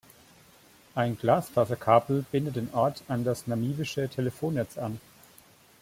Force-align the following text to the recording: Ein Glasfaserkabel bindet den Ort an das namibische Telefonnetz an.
Ein 0.95 1.15
Glasfaserkabel 1.15 2.25
bindet 2.31 2.55
den 2.55 2.73
Ort 2.73 3.03
an 3.07 3.23
das 3.23 3.45
namibische 3.45 4.09
Telefonnetz 4.09 4.79
an. 4.79 4.99